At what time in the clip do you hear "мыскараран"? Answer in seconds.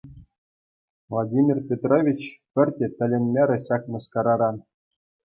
3.97-4.57